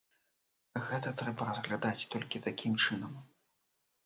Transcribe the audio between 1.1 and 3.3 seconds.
трэба разглядаць толькі такім чынам.